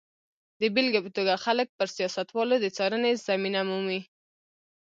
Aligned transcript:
د 0.59 0.61
بېلګې 0.73 1.01
په 1.05 1.11
توګه 1.17 1.33
خلک 1.45 1.67
پر 1.77 1.87
سیاستوالو 1.97 2.55
د 2.61 2.65
څارنې 2.77 3.11
زمینه 3.27 3.61
مومي. 3.69 4.01